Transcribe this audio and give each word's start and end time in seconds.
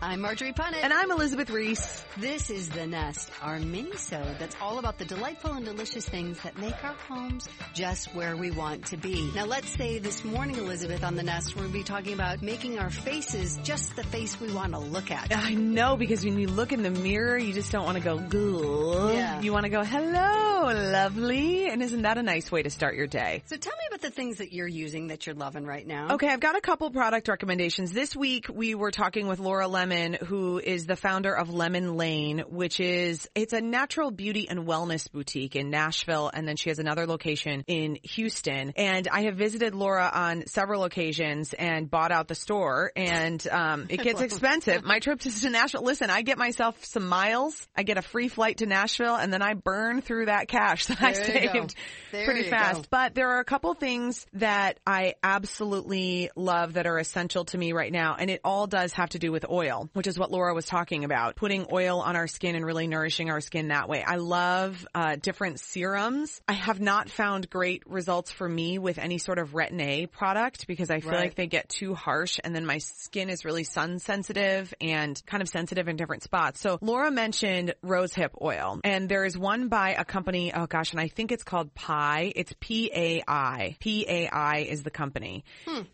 I'm 0.00 0.20
Marjorie 0.20 0.52
Punnett. 0.52 0.84
And 0.84 0.92
I'm 0.92 1.10
Elizabeth 1.10 1.50
Ries. 1.50 2.04
This 2.18 2.50
is 2.50 2.68
The 2.68 2.86
Nest, 2.86 3.32
our 3.42 3.58
mini-sode 3.58 4.38
that's 4.38 4.54
all 4.60 4.78
about 4.78 4.96
the 4.96 5.04
delightful 5.04 5.52
and 5.54 5.64
delicious 5.64 6.08
things 6.08 6.38
that 6.42 6.56
make 6.56 6.84
our 6.84 6.94
homes 7.08 7.48
just 7.74 8.14
where 8.14 8.36
we 8.36 8.52
want 8.52 8.86
to 8.86 8.96
be. 8.96 9.28
Now 9.34 9.46
let's 9.46 9.68
say 9.68 9.98
this 9.98 10.24
morning, 10.24 10.54
Elizabeth, 10.54 11.02
on 11.02 11.16
The 11.16 11.24
Nest, 11.24 11.56
we'll 11.56 11.68
be 11.68 11.82
talking 11.82 12.12
about 12.12 12.42
making 12.42 12.78
our 12.78 12.90
faces 12.90 13.58
just 13.64 13.96
the 13.96 14.04
face 14.04 14.40
we 14.40 14.52
want 14.52 14.72
to 14.72 14.78
look 14.78 15.10
at. 15.10 15.36
I 15.36 15.54
know, 15.54 15.96
because 15.96 16.24
when 16.24 16.38
you 16.38 16.46
look 16.46 16.70
in 16.70 16.84
the 16.84 16.90
mirror, 16.90 17.36
you 17.36 17.52
just 17.52 17.72
don't 17.72 17.84
want 17.84 17.98
to 17.98 18.04
go, 18.04 18.18
good. 18.18 19.14
Yeah. 19.16 19.40
You 19.40 19.52
want 19.52 19.64
to 19.64 19.70
go, 19.70 19.82
hello, 19.82 20.72
lovely. 20.92 21.66
And 21.68 21.82
isn't 21.82 22.02
that 22.02 22.18
a 22.18 22.22
nice 22.22 22.52
way 22.52 22.62
to 22.62 22.70
start 22.70 22.94
your 22.94 23.08
day? 23.08 23.42
So 23.46 23.56
tell 23.56 23.74
me 23.74 23.87
about 23.98 24.08
the 24.08 24.14
things 24.14 24.38
that 24.38 24.52
you're 24.52 24.68
using 24.68 25.08
that 25.08 25.26
you're 25.26 25.34
loving 25.34 25.64
right 25.64 25.86
now. 25.86 26.14
Okay, 26.14 26.28
I've 26.28 26.40
got 26.40 26.56
a 26.56 26.60
couple 26.60 26.90
product 26.90 27.26
recommendations. 27.28 27.92
This 27.92 28.14
week 28.14 28.46
we 28.48 28.74
were 28.74 28.90
talking 28.90 29.26
with 29.26 29.40
Laura 29.40 29.66
Lemon, 29.66 30.14
who 30.14 30.58
is 30.58 30.86
the 30.86 30.94
founder 30.96 31.32
of 31.34 31.50
Lemon 31.52 31.96
Lane, 31.96 32.44
which 32.48 32.78
is, 32.80 33.28
it's 33.34 33.52
a 33.52 33.60
natural 33.60 34.10
beauty 34.10 34.48
and 34.48 34.60
wellness 34.60 35.10
boutique 35.10 35.56
in 35.56 35.70
Nashville. 35.70 36.30
And 36.32 36.46
then 36.46 36.56
she 36.56 36.68
has 36.70 36.78
another 36.78 37.06
location 37.06 37.64
in 37.66 37.98
Houston. 38.04 38.72
And 38.76 39.08
I 39.08 39.22
have 39.22 39.36
visited 39.36 39.74
Laura 39.74 40.08
on 40.12 40.46
several 40.46 40.84
occasions 40.84 41.52
and 41.54 41.90
bought 41.90 42.12
out 42.12 42.28
the 42.28 42.34
store 42.34 42.92
and, 42.94 43.46
um, 43.48 43.86
it 43.88 44.00
gets 44.02 44.20
expensive. 44.20 44.84
My 44.84 45.00
trip 45.00 45.20
to 45.20 45.50
Nashville. 45.50 45.82
Listen, 45.82 46.10
I 46.10 46.22
get 46.22 46.38
myself 46.38 46.84
some 46.84 47.08
miles. 47.08 47.66
I 47.76 47.82
get 47.82 47.98
a 47.98 48.02
free 48.02 48.28
flight 48.28 48.58
to 48.58 48.66
Nashville 48.66 49.16
and 49.16 49.32
then 49.32 49.42
I 49.42 49.54
burn 49.54 50.02
through 50.02 50.26
that 50.26 50.46
cash 50.48 50.86
that 50.86 51.02
I 51.02 51.12
There 51.12 51.52
go. 51.52 51.66
saved 52.12 52.26
pretty 52.26 52.48
fast. 52.48 52.82
go. 52.82 52.88
But 52.90 53.14
there 53.14 53.30
are 53.30 53.40
a 53.40 53.44
couple 53.44 53.74
things 53.74 53.87
that 54.34 54.78
I 54.86 55.14
absolutely 55.22 56.30
love 56.36 56.74
that 56.74 56.86
are 56.86 56.98
essential 56.98 57.44
to 57.46 57.58
me 57.58 57.72
right 57.72 57.92
now. 57.92 58.16
And 58.18 58.30
it 58.30 58.40
all 58.44 58.66
does 58.66 58.92
have 58.92 59.10
to 59.10 59.18
do 59.18 59.32
with 59.32 59.48
oil, 59.48 59.88
which 59.94 60.06
is 60.06 60.18
what 60.18 60.30
Laura 60.30 60.54
was 60.54 60.66
talking 60.66 61.04
about. 61.04 61.36
Putting 61.36 61.66
oil 61.72 62.00
on 62.00 62.16
our 62.16 62.26
skin 62.26 62.54
and 62.54 62.64
really 62.64 62.86
nourishing 62.86 63.30
our 63.30 63.40
skin 63.40 63.68
that 63.68 63.88
way. 63.88 64.02
I 64.02 64.16
love 64.16 64.86
uh, 64.94 65.16
different 65.16 65.60
serums. 65.60 66.40
I 66.46 66.52
have 66.52 66.80
not 66.80 67.08
found 67.08 67.48
great 67.48 67.82
results 67.86 68.30
for 68.30 68.48
me 68.48 68.78
with 68.78 68.98
any 68.98 69.18
sort 69.18 69.38
of 69.38 69.52
Retin 69.52 69.80
A 69.80 70.06
product 70.06 70.66
because 70.66 70.90
I 70.90 71.00
feel 71.00 71.12
Right. 71.12 71.20
like 71.20 71.34
they 71.36 71.46
get 71.46 71.68
too 71.68 71.94
harsh 71.94 72.38
and 72.44 72.54
then 72.54 72.66
my 72.66 72.78
skin 72.78 73.30
is 73.30 73.44
really 73.44 73.64
sun 73.64 73.98
sensitive 73.98 74.74
and 74.80 75.20
kind 75.26 75.42
of 75.42 75.48
sensitive 75.48 75.88
in 75.88 75.96
different 75.96 76.22
spots. 76.22 76.60
So 76.60 76.78
Laura 76.82 77.10
mentioned 77.10 77.74
rosehip 77.84 78.30
oil 78.42 78.80
and 78.84 79.08
there 79.08 79.24
is 79.24 79.38
one 79.38 79.68
by 79.68 79.94
a 79.94 80.04
company, 80.04 80.52
oh 80.54 80.66
gosh, 80.66 80.90
and 80.92 81.00
I 81.00 81.08
think 81.08 81.32
it's 81.32 81.44
called 81.44 81.74
Pai. 81.74 82.32
It's 82.36 82.52
P-A-I. 82.60 83.76
P-A-I 83.78 84.58
is 84.68 84.82
the 84.82 84.90
company. 84.90 85.44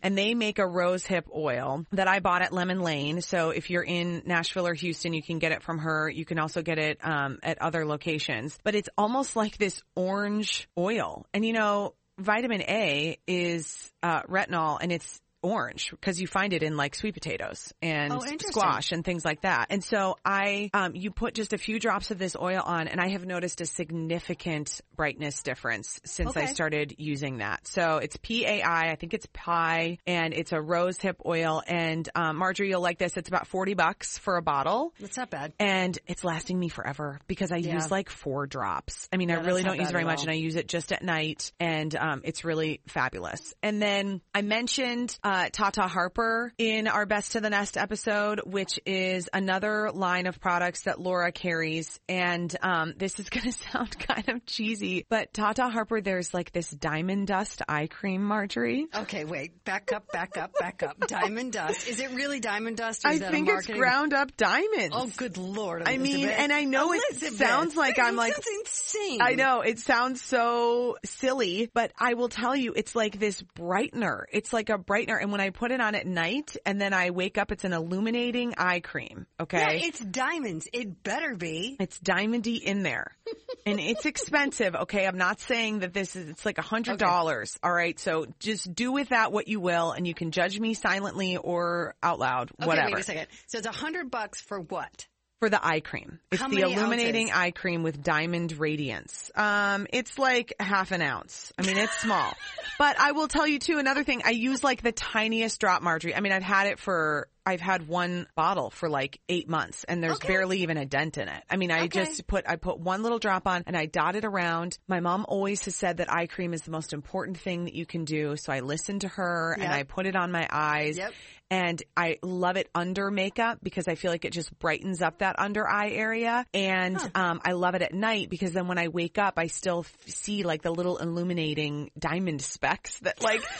And 0.01 0.17
they 0.17 0.33
make 0.33 0.59
a 0.59 0.63
rosehip 0.63 1.23
oil 1.35 1.85
that 1.91 2.07
I 2.07 2.19
bought 2.19 2.41
at 2.41 2.53
Lemon 2.53 2.81
Lane. 2.81 3.21
So 3.21 3.49
if 3.49 3.69
you're 3.69 3.83
in 3.83 4.23
Nashville 4.25 4.67
or 4.67 4.73
Houston, 4.73 5.13
you 5.13 5.23
can 5.23 5.39
get 5.39 5.51
it 5.51 5.63
from 5.63 5.79
her. 5.79 6.09
You 6.09 6.25
can 6.25 6.39
also 6.39 6.61
get 6.61 6.77
it 6.77 6.99
um, 7.03 7.39
at 7.43 7.61
other 7.61 7.85
locations. 7.85 8.57
But 8.63 8.75
it's 8.75 8.89
almost 8.97 9.35
like 9.35 9.57
this 9.57 9.81
orange 9.95 10.67
oil. 10.77 11.25
And 11.33 11.45
you 11.45 11.53
know, 11.53 11.95
vitamin 12.17 12.61
A 12.61 13.17
is 13.27 13.91
uh, 14.01 14.21
retinol 14.23 14.77
and 14.81 14.91
it's 14.91 15.21
orange 15.45 15.91
because 15.91 16.19
you 16.19 16.27
find 16.27 16.53
it 16.53 16.63
in 16.63 16.75
like 16.77 16.95
sweet 16.95 17.13
potatoes 17.13 17.73
and 17.81 18.11
Oh, 18.13 18.21
squash 18.39 18.91
and 18.91 19.03
things 19.05 19.23
like 19.23 19.41
that. 19.41 19.67
And 19.69 19.83
so 19.83 20.15
I, 20.25 20.69
um, 20.73 20.95
you 20.95 21.11
put 21.11 21.33
just 21.33 21.53
a 21.53 21.57
few 21.57 21.79
drops 21.79 22.11
of 22.11 22.17
this 22.17 22.35
oil 22.39 22.61
on 22.65 22.87
and 22.87 22.99
I 22.99 23.09
have 23.09 23.25
noticed 23.25 23.61
a 23.61 23.65
significant 23.65 24.81
brightness 24.95 25.43
difference 25.43 25.99
since 26.05 26.35
I 26.37 26.45
started 26.45 26.95
using 26.97 27.37
that. 27.39 27.67
So 27.67 27.97
it's 27.97 28.17
PAI, 28.17 28.91
I 28.91 28.95
think 28.99 29.13
it's 29.13 29.27
Pai 29.33 29.99
and 30.07 30.33
it's 30.33 30.51
a 30.51 30.61
rose 30.61 30.97
hip 30.97 31.17
oil 31.25 31.61
and, 31.67 32.07
um, 32.15 32.37
Marjorie, 32.37 32.69
you'll 32.69 32.81
like 32.81 32.97
this. 32.97 33.17
It's 33.17 33.27
about 33.29 33.47
40 33.47 33.73
bucks 33.73 34.17
for 34.17 34.37
a 34.37 34.41
bottle. 34.41 34.93
That's 34.99 35.17
not 35.17 35.29
bad. 35.29 35.53
And 35.59 35.97
it's 36.07 36.23
lasting 36.23 36.57
me 36.59 36.69
forever 36.69 37.19
because 37.27 37.51
I 37.51 37.57
Yeah. 37.57 37.75
use 37.75 37.91
like 37.91 38.09
four 38.09 38.47
drops. 38.47 39.07
I 39.11 39.17
mean, 39.17 39.29
Yeah, 39.29 39.39
I 39.39 39.43
really 39.43 39.63
don't 39.63 39.79
use 39.79 39.91
very 39.91 40.05
much 40.05 40.19
all. 40.19 40.23
and 40.23 40.31
I 40.31 40.35
use 40.35 40.55
it 40.55 40.67
just 40.67 40.91
at 40.91 41.03
night 41.03 41.51
and 41.59 41.95
um, 41.95 42.21
it's 42.23 42.43
really 42.45 42.81
fabulous. 42.87 43.53
And 43.61 43.81
then 43.81 44.21
I 44.33 44.41
mentioned 44.41 45.17
uh, 45.23 45.34
Tata 45.51 45.83
Harper 45.87 46.53
in 46.57 46.87
our 46.87 47.05
Best 47.05 47.33
to 47.33 47.41
the 47.41 47.49
Nest 47.49 47.77
episode, 47.77 48.41
which 48.45 48.79
is 48.85 49.29
another 49.33 49.91
line 49.91 50.25
of 50.27 50.39
products 50.39 50.83
that 50.83 50.99
Laura 50.99 51.31
carries. 51.31 51.99
And 52.07 52.55
um, 52.61 52.93
this 52.97 53.19
is 53.19 53.29
going 53.29 53.45
to 53.45 53.51
sound 53.51 53.97
kind 53.99 54.29
of 54.29 54.45
cheesy, 54.45 55.05
but 55.09 55.33
Tata 55.33 55.67
Harper, 55.69 56.01
there's 56.01 56.33
like 56.33 56.51
this 56.51 56.69
diamond 56.69 57.27
dust 57.27 57.61
eye 57.67 57.87
cream, 57.87 58.23
Marjorie. 58.23 58.87
Okay, 58.95 59.25
wait. 59.25 59.63
Back 59.65 59.91
up, 59.93 60.11
back 60.11 60.37
up, 60.37 60.53
back 60.59 60.83
up. 60.83 60.97
Diamond 61.07 61.53
dust. 61.53 61.87
Is 61.87 61.99
it 61.99 62.11
really 62.11 62.39
diamond 62.39 62.77
dust? 62.77 63.03
Or 63.05 63.09
I 63.09 63.13
is 63.13 63.19
that 63.19 63.29
a 63.29 63.31
think 63.31 63.49
it's 63.49 63.67
ground 63.67 64.13
up 64.13 64.35
diamonds. 64.37 64.95
Oh, 64.97 65.09
good 65.17 65.37
lord! 65.37 65.83
I 65.85 65.97
mean, 65.97 66.27
and 66.29 66.51
I 66.53 66.63
know 66.63 66.93
it 66.93 67.01
sounds 67.35 67.75
like 67.75 67.99
I'm 67.99 68.15
like- 68.15 68.35
insane. 68.61 69.21
I 69.21 69.33
know 69.35 69.61
it 69.61 69.79
sounds 69.79 70.21
so 70.21 70.97
silly, 71.03 71.69
but 71.73 71.91
I 71.99 72.13
will 72.13 72.29
tell 72.29 72.55
you, 72.55 72.73
it's 72.75 72.95
like 72.95 73.19
this 73.19 73.41
brightener. 73.57 74.23
It's 74.31 74.53
like 74.53 74.69
a 74.69 74.77
brightener, 74.77 75.21
and 75.25 75.31
when 75.31 75.41
I 75.41 75.49
put 75.49 75.71
it 75.71 75.81
on 75.81 75.95
at 75.95 76.05
night, 76.07 76.55
and 76.65 76.79
then 76.79 76.93
I 76.93 77.09
wake 77.09 77.37
up, 77.37 77.51
it's 77.51 77.63
an 77.63 77.73
illuminating 77.73 78.53
eye 78.57 78.79
cream. 78.79 79.25
Yeah, 79.39 79.43
Okay, 79.43 79.81
it's 79.83 79.99
diamonds. 79.99 80.67
It 80.71 81.01
better 81.03 81.35
be. 81.35 81.75
it's 81.79 81.99
diamondy 81.99 82.61
in 82.61 82.83
there, 82.83 83.11
and 83.65 83.79
it's 83.79 84.05
expensive. 84.05 84.75
Okay, 84.75 85.05
I'm 85.07 85.17
not 85.17 85.39
saying 85.39 85.79
that 85.79 85.93
this 85.93 86.15
is. 86.15 86.29
It's 86.29 86.45
like 86.45 86.57
a 86.59 86.61
hundred 86.63 86.99
dollars. 86.99 87.57
All 87.63 87.73
right, 87.73 87.99
so 87.99 88.27
just 88.39 88.73
do 88.73 88.91
with 88.91 89.09
that 89.09 89.31
what 89.31 89.47
you 89.47 89.59
will, 89.59 89.91
and 89.91 90.07
you 90.07 90.13
can 90.13 90.31
judge 90.31 90.59
me 90.59 90.73
silently 90.75 91.37
or 91.37 91.95
out 92.03 92.19
loud, 92.19 92.51
Okay, 92.59 92.67
whatever. 92.67 92.91
wait 92.91 92.99
a 92.99 93.03
second. 93.03 93.27
So 93.47 93.57
it's 93.57 93.67
a 93.67 93.71
hundred 93.71 94.11
bucks 94.11 94.39
for 94.41 94.59
what? 94.59 95.07
For 95.39 95.49
the 95.49 95.65
eye 95.65 95.79
cream. 95.79 96.19
It's 96.31 96.41
How 96.41 96.47
the 96.47 96.61
illuminating 96.61 97.29
ounces? 97.29 97.37
eye 97.41 97.51
cream 97.51 97.83
with 97.83 98.01
diamond 98.03 98.57
radiance. 98.57 99.31
Um, 99.35 99.87
it's 99.91 100.17
like 100.17 100.53
half 100.59 100.91
an 100.91 101.01
ounce. 101.01 101.51
I 101.57 101.63
mean, 101.63 101.77
it's 101.77 101.97
small. 101.99 102.33
but 102.79 102.99
I 102.99 103.11
will 103.11 103.27
tell 103.27 103.45
you 103.45 103.59
too, 103.59 103.77
another 103.77 104.03
thing, 104.03 104.21
I 104.25 104.31
use 104.31 104.63
like 104.63 104.81
the 104.81 104.91
tiniest 104.91 105.59
drop 105.59 105.81
Marjorie. 105.81 106.15
I 106.15 106.21
mean, 106.21 106.31
I've 106.31 106.43
had 106.43 106.67
it 106.67 106.79
for, 106.79 107.27
I've 107.45 107.61
had 107.61 107.87
one 107.87 108.27
bottle 108.35 108.69
for 108.69 108.89
like 108.89 109.19
eight 109.29 109.47
months 109.47 109.83
and 109.83 110.01
there's 110.03 110.15
Okay. 110.17 110.27
barely 110.29 110.61
even 110.61 110.77
a 110.77 110.85
dent 110.85 111.17
in 111.17 111.27
it. 111.27 111.43
I 111.49 111.57
mean, 111.57 111.71
I 111.71 111.81
Okay. 111.85 112.05
just 112.05 112.25
put, 112.27 112.47
I 112.47 112.55
put 112.55 112.79
one 112.79 113.03
little 113.03 113.19
drop 113.19 113.47
on 113.47 113.63
and 113.67 113.77
I 113.77 113.85
dot 113.85 114.15
it 114.15 114.25
around. 114.25 114.77
My 114.87 114.99
mom 114.99 115.25
always 115.27 115.63
has 115.65 115.75
said 115.75 115.97
that 115.97 116.11
eye 116.11 116.27
cream 116.27 116.53
is 116.53 116.61
the 116.63 116.71
most 116.71 116.93
important 116.93 117.37
thing 117.37 117.65
that 117.65 117.73
you 117.75 117.85
can 117.85 118.05
do. 118.05 118.35
So 118.37 118.51
I 118.51 118.61
listened 118.61 119.01
to 119.01 119.07
her 119.09 119.55
and 119.59 119.71
I 119.71 119.83
put 119.83 120.05
it 120.07 120.15
on 120.15 120.31
my 120.31 120.47
eyes 120.51 120.97
Yep. 120.97 121.13
and 121.51 121.83
I 121.95 122.17
love 122.23 122.57
it 122.57 122.69
under 122.73 123.11
makeup 123.11 123.59
because 123.61 123.87
I 123.87 123.95
feel 123.95 124.11
like 124.11 124.25
it 124.25 124.33
just 124.33 124.57
brightens 124.57 125.01
up 125.01 125.19
that 125.19 125.37
under 125.37 125.67
eye 125.67 125.89
area. 125.91 126.45
And 126.53 126.97
um, 127.13 127.41
I 127.45 127.51
love 127.51 127.75
it 127.75 127.81
at 127.83 127.93
night 127.93 128.29
because 128.29 128.53
then 128.53 128.67
when 128.67 128.77
I 128.79 128.87
wake 128.87 129.17
up, 129.19 129.35
I 129.37 129.47
still 129.47 129.81
f- 129.81 129.95
see 130.13 130.43
like 130.43 130.63
the 130.63 130.71
little 130.71 130.97
illuminating 130.97 131.91
diamond 131.99 132.41
specks 132.41 132.99
that 132.99 133.21
like. 133.21 133.41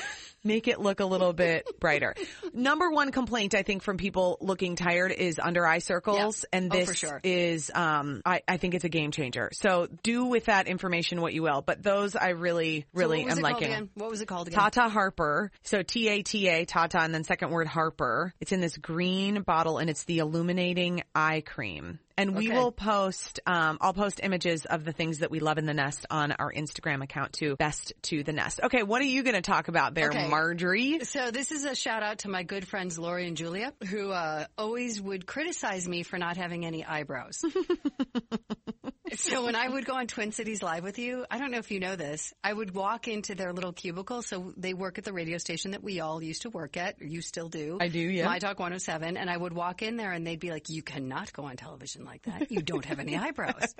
Make 0.46 0.68
it 0.70 0.80
look 0.80 1.00
a 1.02 1.06
little 1.06 1.34
bit 1.34 1.68
brighter. 1.80 2.16
Number 2.54 2.90
one 2.92 3.12
complaint 3.12 3.54
I 3.56 3.64
think 3.64 3.82
from 3.84 3.98
people 3.98 4.38
looking 4.40 4.76
tired 4.76 5.12
is 5.12 5.40
under 5.40 5.66
eye 5.68 5.80
circles, 5.80 6.46
and 6.54 6.72
Oh, 6.72 6.78
this 6.78 6.88
for 6.90 6.94
sure. 6.96 7.20
is 7.24 7.70
um 7.74 8.22
I, 8.26 8.42
I 8.48 8.58
think 8.58 8.76
it's 8.76 8.86
a 8.86 8.90
game 8.90 9.12
changer. 9.12 9.50
So 9.54 9.88
do 10.04 10.26
with 10.26 10.46
that 10.46 10.68
information 10.68 11.20
what 11.20 11.34
you 11.34 11.42
will. 11.42 11.62
But 11.62 11.82
those 11.84 12.16
I 12.16 12.30
really, 12.30 12.86
really 12.94 13.24
so 13.26 13.32
am 13.32 13.40
liking. 13.42 13.90
What 13.96 14.10
was 14.12 14.22
it 14.22 14.28
called 14.28 14.48
again? 14.48 14.60
Tata 14.60 14.88
Harper. 14.88 15.52
So 15.64 15.82
T 15.82 16.08
A 16.10 16.22
T 16.22 16.48
A 16.48 16.64
Tata 16.66 17.00
and 17.02 17.14
then 17.14 17.24
second 17.24 17.50
word 17.50 17.68
Harper. 17.68 18.32
It's 18.40 18.52
in 18.52 18.62
this 18.62 18.78
green 18.78 19.42
bottle 19.42 19.80
and 19.80 19.90
it's 19.90 20.04
the 20.04 20.20
illuminating 20.20 21.02
eye 21.16 21.42
cream. 21.42 22.00
And 22.18 22.36
we 22.36 22.48
Okay. 22.48 22.58
will 22.58 22.72
post, 22.72 23.42
um, 23.46 23.78
I'll 23.82 23.94
post 23.94 24.22
images 24.24 24.66
of 24.66 24.86
the 24.86 24.94
things 24.94 25.20
that 25.20 25.30
we 25.32 25.40
love 25.40 25.58
in 25.58 25.66
the 25.66 25.74
nest 25.74 26.06
on 26.10 26.32
our 26.32 26.52
Instagram 26.52 27.04
account 27.04 27.34
too. 27.34 27.56
Best 27.58 27.92
to 28.04 28.24
the 28.24 28.32
nest. 28.32 28.62
Okay, 28.64 28.84
what 28.84 29.02
are 29.02 29.06
you 29.06 29.22
going 29.24 29.36
to 29.36 29.42
talk 29.42 29.68
about 29.68 29.94
there, 29.96 30.10
Okay. 30.10 30.30
Marjorie? 30.30 31.00
So 31.04 31.32
this 31.32 31.52
is 31.52 31.66
a 31.66 31.76
shout 31.76 32.04
out 32.04 32.20
to 32.20 32.30
my 32.30 32.44
good 32.44 32.66
friends 32.68 32.98
Lori 32.98 33.28
and 33.28 33.36
Julia, 33.36 33.74
who 33.90 34.12
uh, 34.12 34.46
always 34.58 35.02
would 35.02 35.26
criticize 35.26 35.88
me 35.88 36.04
for 36.04 36.18
not 36.18 36.38
having 36.38 36.66
any 36.66 36.86
eyebrows. 36.86 37.44
so 39.14 39.46
when 39.46 39.56
I 39.56 39.68
would 39.68 39.86
go 39.86 39.94
on 39.94 40.08
Twin 40.08 40.32
Cities 40.32 40.64
Live 40.64 40.84
with 40.84 40.98
you, 40.98 41.26
I 41.30 41.38
don't 41.38 41.52
know 41.52 41.60
if 41.60 41.72
you 41.72 41.80
know 41.80 41.96
this, 41.96 42.34
I 42.44 42.52
would 42.52 42.74
walk 42.74 43.08
into 43.08 43.36
their 43.36 43.54
little 43.54 43.74
cubicle. 43.74 44.22
So 44.22 44.54
they 44.58 44.74
work 44.74 44.98
at 44.98 45.04
the 45.04 45.14
radio 45.14 45.38
station 45.38 45.72
that 45.72 45.84
we 45.84 46.00
all 46.00 46.22
used 46.22 46.44
to 46.44 46.50
work 46.50 46.78
at, 46.78 47.02
or 47.02 47.06
you 47.06 47.22
still 47.22 47.50
do. 47.50 47.78
I 47.80 47.88
do, 47.88 48.00
yeah. 48.00 48.26
My 48.26 48.40
Talk 48.40 48.60
107. 48.60 49.18
And 49.18 49.30
I 49.30 49.38
would 49.38 49.54
walk 49.54 49.82
in 49.82 49.98
there 49.98 50.12
and 50.12 50.26
they'd 50.26 50.40
be 50.40 50.52
like, 50.52 50.70
you 50.70 50.82
cannot 50.82 51.32
go 51.34 51.44
on 51.44 51.56
television 51.56 52.06
like 52.06 52.24
that. 52.24 52.52
You 52.52 52.62
don't 52.62 52.86
have 52.86 53.00
any 53.00 53.16
eyebrows. 53.18 53.76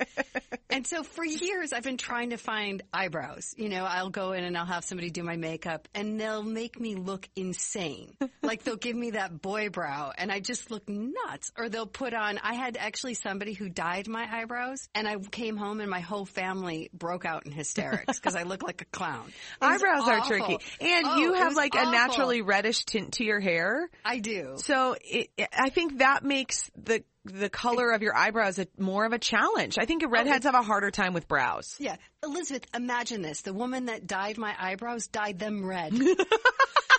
and 0.70 0.86
so 0.86 1.04
for 1.04 1.26
years 1.26 1.74
I've 1.74 1.84
been 1.84 1.98
trying 1.98 2.30
to 2.30 2.38
find 2.38 2.84
eyebrows. 2.94 3.54
You 3.58 3.70
know, 3.70 3.86
I'll 3.86 4.10
go 4.10 4.34
in 4.34 4.44
and 4.44 4.58
I'll 4.58 4.66
have 4.66 4.84
somebody 4.86 5.10
do 5.10 5.24
my 5.24 5.38
makeup 5.38 5.88
and 5.96 6.20
they'll 6.20 6.44
make 6.44 6.80
me 6.80 6.96
look 6.96 7.28
insane. 7.36 8.16
Like 8.46 8.64
they'll 8.64 8.76
give 8.76 8.96
me 8.96 9.12
that 9.12 9.42
boy 9.42 9.70
brow 9.70 10.12
and 10.18 10.32
I 10.32 10.40
just 10.40 10.72
look 10.72 10.88
nuts. 10.88 11.52
Or 11.58 11.70
they'll 11.70 11.86
put 11.86 12.14
on, 12.14 12.40
I 12.42 12.54
had 12.54 12.78
actually 12.78 13.14
somebody 13.16 13.54
who 13.54 13.70
dyed 13.70 14.08
my 14.08 14.28
eyebrows 14.32 14.88
and 14.94 15.08
I 15.08 15.18
came 15.18 15.58
home 15.58 15.82
and 15.82 15.90
my 15.90 16.00
whole 16.02 16.26
family 16.26 16.90
broke 16.94 17.26
out 17.26 17.46
in 17.46 17.52
hysterics 17.52 18.20
because 18.20 18.36
I 18.36 18.44
look 18.44 18.64
like 18.64 18.82
a 18.82 18.86
clown. 18.86 19.32
Eyebrows 19.62 20.08
are 20.08 20.22
tricky. 20.26 20.58
And 20.82 21.06
Oh, 21.08 21.18
you 21.18 21.34
have 21.34 21.56
like 21.56 21.76
a 21.76 21.92
naturally 21.92 22.42
reddish 22.42 22.86
tint 22.86 23.14
to 23.14 23.24
your 23.24 23.40
hair. 23.40 23.90
I 24.04 24.20
do. 24.20 24.54
So 24.58 24.96
it, 25.02 25.30
I 25.54 25.70
think 25.70 26.00
that 26.00 26.24
makes 26.24 26.72
the 26.76 27.04
the 27.26 27.50
color 27.50 27.92
of 27.92 28.04
your 28.04 28.16
eyebrows 28.16 28.60
a, 28.60 28.68
more 28.78 29.04
of 29.04 29.12
a 29.12 29.18
challenge. 29.18 29.78
I 29.80 29.86
think 29.86 30.04
oh, 30.06 30.10
redheads 30.10 30.46
have 30.46 30.54
a 30.54 30.62
harder 30.62 30.92
time 30.92 31.14
with 31.14 31.28
brows. 31.28 31.76
Yeah. 31.80 31.96
Elizabeth, 32.24 32.68
imagine 32.74 33.22
this. 33.22 33.42
The 33.42 33.54
woman 33.54 33.86
that 33.86 34.06
dyed 34.06 34.38
my 34.38 34.56
eyebrows 34.58 35.08
dyed 35.08 35.40
them 35.40 35.66
red. 35.66 35.94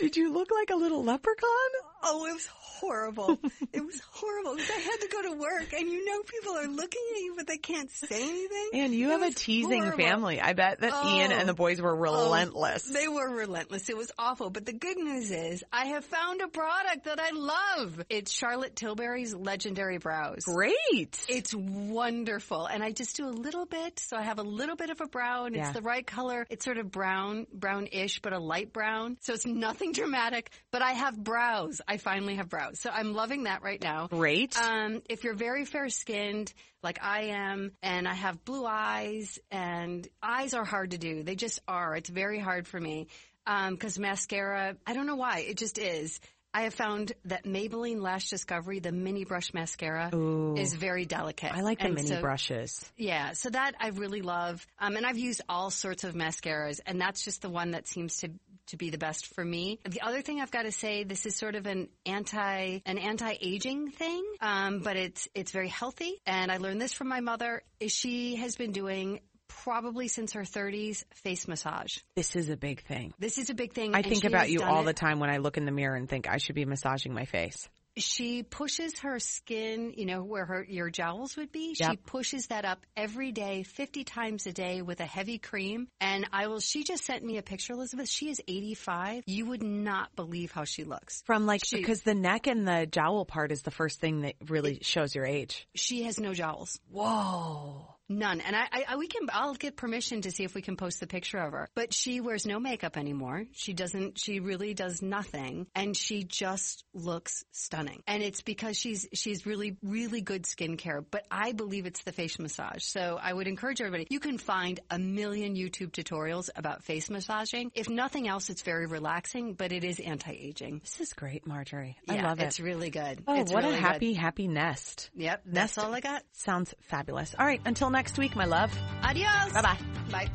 Did 0.00 0.16
you 0.16 0.32
look 0.32 0.50
like 0.50 0.70
a 0.70 0.76
little 0.76 1.04
leprechaun? 1.04 1.89
Oh, 2.02 2.26
it 2.26 2.32
was 2.32 2.46
horrible. 2.46 3.38
it 3.72 3.84
was 3.84 4.00
horrible 4.12 4.54
because 4.56 4.70
I 4.70 4.78
had 4.80 4.96
to 5.00 5.08
go 5.08 5.22
to 5.22 5.32
work 5.38 5.72
and 5.74 5.88
you 5.88 6.04
know 6.04 6.22
people 6.22 6.52
are 6.56 6.66
looking 6.66 7.02
at 7.14 7.20
you 7.20 7.34
but 7.36 7.46
they 7.46 7.58
can't 7.58 7.90
say 7.90 8.22
anything. 8.22 8.68
And 8.74 8.94
you 8.94 9.08
It 9.08 9.20
have 9.20 9.22
a 9.22 9.34
teasing 9.34 9.82
horrible. 9.82 9.98
family. 10.04 10.40
I 10.40 10.54
bet 10.54 10.80
that 10.80 10.92
Ian 11.06 11.32
Oh. 11.32 11.36
and 11.36 11.46
the 11.48 11.52
oh. 11.52 11.56
boys 11.56 11.80
were 11.80 11.92
oh, 11.94 12.00
relentless. 12.00 12.84
They 12.84 13.06
were 13.08 13.28
relentless. 13.28 13.88
It 13.90 13.96
was 13.96 14.10
awful. 14.18 14.48
But 14.50 14.64
the 14.64 14.72
good 14.72 14.96
news 14.96 15.30
is 15.30 15.62
I 15.72 15.86
have 15.88 16.04
found 16.06 16.40
a 16.40 16.48
product 16.48 17.04
that 17.04 17.20
I 17.20 17.30
love. 17.32 18.02
It's 18.08 18.30
Charlotte 18.32 18.76
Tilbury's 18.76 19.34
Legendary 19.34 19.98
Brows. 19.98 20.44
Great. 20.44 21.18
It's 21.28 21.54
wonderful. 21.54 22.66
And 22.66 22.82
I 22.82 22.92
just 22.92 23.16
do 23.16 23.26
a 23.26 23.30
little 23.30 23.66
bit. 23.66 23.98
So 24.00 24.16
I 24.16 24.22
have 24.22 24.38
a 24.38 24.42
little 24.42 24.76
bit 24.76 24.90
of 24.90 25.00
a 25.00 25.06
brow 25.06 25.44
and 25.44 25.54
Yeah. 25.54 25.66
it's 25.66 25.74
the 25.74 25.82
right 25.82 26.06
color. 26.06 26.46
It's 26.48 26.64
sort 26.64 26.78
of 26.78 26.90
brown, 26.90 27.46
brownish, 27.52 28.20
but 28.22 28.32
a 28.32 28.38
light 28.38 28.72
brown. 28.72 29.18
So 29.20 29.34
it's 29.34 29.44
nothing 29.46 29.92
dramatic, 29.92 30.50
but 30.70 30.80
I 30.82 30.92
have 30.92 31.22
brows. 31.22 31.80
I 31.90 31.96
finally 31.96 32.36
have 32.36 32.48
brows. 32.48 32.78
So 32.78 32.88
I'm 32.88 33.14
loving 33.14 33.42
that 33.44 33.62
right 33.62 33.82
now. 33.82 34.06
Great. 34.06 34.56
Um, 34.56 35.02
if 35.08 35.24
you're 35.24 35.34
very 35.34 35.64
fair 35.64 35.88
skinned, 35.88 36.52
like 36.84 37.02
I 37.02 37.22
am, 37.32 37.72
and 37.82 38.06
I 38.06 38.14
have 38.14 38.44
blue 38.44 38.64
eyes, 38.64 39.40
and 39.50 40.06
eyes 40.22 40.54
are 40.54 40.64
hard 40.64 40.92
to 40.92 40.98
do. 40.98 41.24
They 41.24 41.34
just 41.34 41.58
are. 41.66 41.96
It's 41.96 42.08
very 42.08 42.38
hard 42.38 42.68
for 42.68 42.78
me. 42.80 43.08
Um, 43.44 43.76
cause 43.76 43.98
mascara, 43.98 44.76
I 44.86 44.92
don't 44.94 45.06
know 45.08 45.16
why. 45.16 45.40
It 45.40 45.56
just 45.56 45.78
is. 45.78 46.20
I 46.54 46.62
have 46.62 46.74
found 46.74 47.12
that 47.26 47.44
Maybelline 47.44 48.00
Lash 48.00 48.28
Discovery, 48.28 48.80
the 48.80 48.90
mini 48.92 49.24
brush 49.24 49.52
mascara, 49.54 50.10
Ooh. 50.14 50.56
is 50.56 50.74
very 50.74 51.06
delicate. 51.06 51.52
I 51.52 51.60
like 51.62 51.78
the 51.78 51.86
And 51.86 51.94
mini 51.94 52.08
so- 52.08 52.20
brushes. 52.20 52.84
yeah, 52.96 53.32
so 53.32 53.50
that 53.50 53.74
I 53.80 53.88
really 53.88 54.22
love. 54.22 54.64
Um, 54.78 54.96
and 54.96 55.06
I've 55.06 55.18
used 55.18 55.42
all 55.48 55.70
sorts 55.70 56.02
of 56.04 56.14
mascaras, 56.14 56.80
and 56.86 57.00
that's 57.00 57.24
just 57.24 57.42
the 57.42 57.50
one 57.50 57.70
that 57.72 57.86
seems 57.86 58.18
to 58.18 58.30
to 58.70 58.76
be 58.76 58.90
the 58.90 58.98
best 58.98 59.34
for 59.34 59.44
me. 59.44 59.78
The 59.88 60.00
other 60.00 60.22
thing 60.22 60.40
I've 60.40 60.50
got 60.50 60.62
to 60.62 60.72
say, 60.72 61.04
this 61.04 61.26
is 61.26 61.36
sort 61.36 61.54
of 61.54 61.66
an 61.66 61.88
anti 62.06 62.80
an 62.84 62.98
anti 62.98 63.34
aging 63.40 63.90
thing, 63.90 64.24
um, 64.40 64.80
but 64.80 64.96
it's 64.96 65.28
it's 65.34 65.52
very 65.52 65.68
healthy. 65.68 66.20
And 66.26 66.50
I 66.50 66.56
learned 66.56 66.80
this 66.80 66.92
from 66.92 67.08
my 67.08 67.20
mother. 67.20 67.62
Is 67.78 67.92
she 67.92 68.36
has 68.36 68.56
been 68.56 68.72
doing 68.72 69.20
probably 69.48 70.06
since 70.08 70.34
her 70.34 70.42
30s 70.42 71.04
face 71.14 71.48
massage. 71.48 71.98
This 72.14 72.36
is 72.36 72.48
a 72.50 72.56
big 72.56 72.84
thing. 72.84 73.12
This 73.18 73.36
is 73.36 73.50
a 73.50 73.54
big 73.54 73.72
thing. 73.72 73.94
I 73.94 74.02
think 74.02 74.24
about 74.24 74.48
you 74.48 74.62
all 74.62 74.82
it- 74.82 74.86
the 74.86 74.92
time 74.92 75.18
when 75.18 75.28
I 75.28 75.38
look 75.38 75.56
in 75.56 75.64
the 75.64 75.72
mirror 75.72 75.96
and 75.96 76.08
think 76.08 76.28
I 76.28 76.38
should 76.38 76.54
be 76.54 76.64
massaging 76.64 77.12
my 77.12 77.24
face. 77.24 77.68
She 78.00 78.42
pushes 78.42 79.00
her 79.00 79.18
skin, 79.18 79.94
you 79.96 80.06
know, 80.06 80.22
where 80.22 80.44
her 80.44 80.64
your 80.68 80.90
jowls 80.90 81.36
would 81.36 81.52
be. 81.52 81.74
She 81.74 81.96
pushes 81.96 82.46
that 82.48 82.64
up 82.64 82.84
every 82.96 83.32
day, 83.32 83.62
50 83.62 84.04
times 84.04 84.46
a 84.46 84.52
day 84.52 84.82
with 84.82 85.00
a 85.00 85.06
heavy 85.06 85.38
cream. 85.38 85.88
And 86.00 86.28
I 86.32 86.46
will 86.48 86.60
she 86.60 86.84
just 86.84 87.04
sent 87.04 87.24
me 87.24 87.38
a 87.38 87.42
picture, 87.42 87.72
Elizabeth. 87.72 88.08
She 88.08 88.30
is 88.30 88.40
85. 88.46 89.24
You 89.26 89.46
would 89.46 89.62
not 89.62 90.14
believe 90.16 90.52
how 90.52 90.64
she 90.64 90.84
looks. 90.84 91.22
From 91.26 91.46
like, 91.46 91.62
She- 91.64 91.76
because 91.76 92.02
the 92.02 92.14
neck 92.14 92.46
and 92.46 92.66
the 92.66 92.86
jowl 92.86 93.24
part 93.24 93.52
is 93.52 93.62
the 93.62 93.70
first 93.70 94.00
thing 94.00 94.22
that 94.22 94.34
really 94.48 94.80
shows 94.82 95.14
your 95.14 95.26
age. 95.26 95.66
She 95.74 96.04
has 96.04 96.18
no 96.18 96.34
jowls. 96.34 96.78
Whoa. 96.90 97.96
None. 98.10 98.40
And 98.40 98.56
I, 98.56 98.66
I, 98.88 98.96
we 98.96 99.06
can, 99.06 99.28
I'll 99.32 99.54
get 99.54 99.76
permission 99.76 100.22
to 100.22 100.32
see 100.32 100.42
if 100.44 100.54
we 100.54 100.62
can 100.62 100.76
post 100.76 100.98
the 100.98 101.06
picture 101.06 101.38
of 101.38 101.52
her. 101.52 101.68
But 101.74 101.94
she 101.94 102.20
wears 102.20 102.44
no 102.44 102.58
makeup 102.58 102.96
anymore. 102.96 103.44
She 103.52 103.72
doesn't, 103.72 104.18
she 104.18 104.40
really 104.40 104.74
does 104.74 105.00
nothing. 105.00 105.68
And 105.76 105.96
she 105.96 106.24
just 106.24 106.84
looks 106.92 107.44
stunning. 107.52 108.02
And 108.08 108.22
it's 108.22 108.42
because 108.42 108.76
she's, 108.76 109.06
she's 109.14 109.46
really, 109.46 109.76
really 109.82 110.20
good 110.20 110.42
skincare. 110.42 111.04
But 111.08 111.24
I 111.30 111.52
believe 111.52 111.86
it's 111.86 112.02
the 112.02 112.10
face 112.12 112.38
massage. 112.40 112.82
So 112.82 113.16
I 113.22 113.32
would 113.32 113.46
encourage 113.46 113.80
everybody, 113.80 114.08
you 114.10 114.18
can 114.20 114.38
find 114.38 114.80
a 114.90 114.98
million 114.98 115.54
YouTube 115.54 115.92
tutorials 115.92 116.50
about 116.56 116.82
face 116.82 117.08
massaging. 117.10 117.70
If 117.76 117.88
nothing 117.88 118.26
else, 118.26 118.50
it's 118.50 118.62
very 118.62 118.86
relaxing, 118.86 119.54
but 119.54 119.70
it 119.70 119.84
is 119.84 120.00
anti-aging. 120.00 120.80
This 120.80 121.00
is 121.00 121.12
great, 121.12 121.46
Marjorie. 121.46 121.96
I 122.08 122.16
Yeah, 122.16 122.26
love 122.28 122.40
it. 122.40 122.44
It's 122.46 122.58
really 122.58 122.90
good. 122.90 123.22
Oh, 123.28 123.40
It's 123.40 123.52
what 123.52 123.62
really 123.62 123.76
a 123.76 123.80
good. 123.80 123.86
happy, 123.86 124.12
happy 124.14 124.48
nest. 124.48 125.10
Yep. 125.14 125.42
That's 125.46 125.78
all 125.78 125.94
I 125.94 126.00
got. 126.00 126.24
Sounds 126.32 126.74
fabulous. 126.80 127.34
All 127.38 127.46
right. 127.46 127.60
Until 127.64 127.88
next 128.00 128.16
week, 128.16 128.34
my 128.34 128.46
love. 128.46 128.72
Adios. 129.02 129.52
Bye-bye. 129.52 129.76
Bye. 130.10 130.30